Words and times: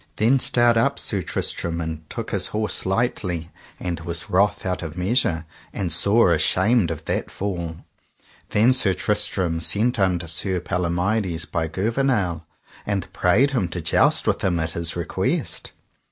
Then 0.15 0.39
stert 0.39 0.77
up 0.77 0.97
Sir 0.97 1.21
Tristram 1.21 1.79
and 1.79 2.09
took 2.09 2.31
his 2.31 2.47
horse 2.47 2.87
lightly, 2.87 3.51
and 3.79 3.99
was 3.99 4.31
wroth 4.31 4.65
out 4.65 4.81
of 4.81 4.97
measure, 4.97 5.45
and 5.73 5.93
sore 5.93 6.33
ashamed 6.33 6.89
of 6.89 7.05
that 7.05 7.29
fall. 7.29 7.85
Then 8.49 8.73
Sir 8.73 8.95
Tristram 8.95 9.59
sent 9.59 9.99
unto 9.99 10.25
Sir 10.25 10.59
Palomides 10.59 11.45
by 11.45 11.67
Gouvernail, 11.67 12.43
and 12.83 13.13
prayed 13.13 13.51
him 13.51 13.67
to 13.67 13.79
joust 13.79 14.25
with 14.25 14.41
him 14.43 14.59
at 14.59 14.71
his 14.71 14.95
request. 14.95 15.71